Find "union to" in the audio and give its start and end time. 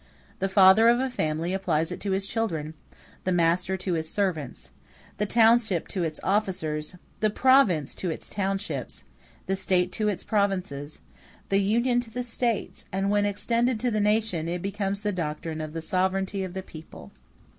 11.59-12.09